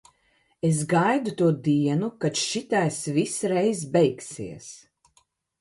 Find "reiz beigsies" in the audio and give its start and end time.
3.53-4.67